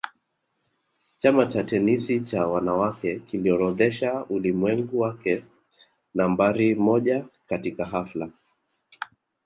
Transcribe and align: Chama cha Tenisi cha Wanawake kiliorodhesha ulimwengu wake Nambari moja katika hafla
Chama 1.21 1.45
cha 1.45 1.63
Tenisi 1.63 2.19
cha 2.21 2.47
Wanawake 2.47 3.19
kiliorodhesha 3.19 4.25
ulimwengu 4.25 4.99
wake 4.99 5.45
Nambari 6.13 6.75
moja 6.75 7.25
katika 7.47 7.85
hafla 7.85 8.29